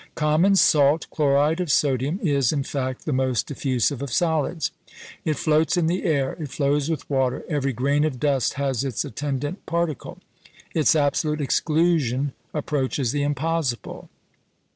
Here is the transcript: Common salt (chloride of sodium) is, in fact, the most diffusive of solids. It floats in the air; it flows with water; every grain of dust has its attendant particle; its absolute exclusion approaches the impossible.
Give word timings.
Common 0.15 0.55
salt 0.55 1.05
(chloride 1.11 1.59
of 1.59 1.71
sodium) 1.71 2.19
is, 2.23 2.51
in 2.51 2.63
fact, 2.63 3.05
the 3.05 3.13
most 3.13 3.45
diffusive 3.45 4.01
of 4.01 4.11
solids. 4.11 4.71
It 5.23 5.37
floats 5.37 5.77
in 5.77 5.85
the 5.85 6.05
air; 6.05 6.33
it 6.39 6.49
flows 6.49 6.89
with 6.89 7.07
water; 7.07 7.43
every 7.47 7.71
grain 7.71 8.03
of 8.03 8.19
dust 8.19 8.53
has 8.55 8.83
its 8.83 9.05
attendant 9.05 9.63
particle; 9.67 10.17
its 10.73 10.95
absolute 10.95 11.39
exclusion 11.39 12.33
approaches 12.51 13.11
the 13.11 13.21
impossible. 13.21 14.09